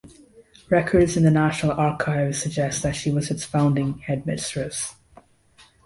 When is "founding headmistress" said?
3.43-4.95